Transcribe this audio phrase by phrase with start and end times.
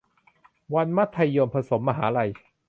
[0.73, 2.29] วัยมัธยมผสมมหาลัย